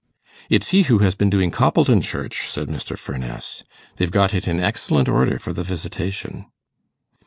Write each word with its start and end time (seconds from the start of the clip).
'It's 0.49 0.69
he 0.69 0.81
who 0.89 0.97
has 0.97 1.13
been 1.13 1.29
doing 1.29 1.51
Coppleton 1.51 2.01
Church,' 2.01 2.49
said 2.49 2.69
Mr. 2.69 2.97
Furness. 2.97 3.63
'They've 3.97 4.09
got 4.09 4.33
it 4.33 4.47
in 4.47 4.59
excellent 4.59 5.07
order 5.07 5.37
for 5.37 5.53
the 5.53 5.63
visitation. 5.63 6.47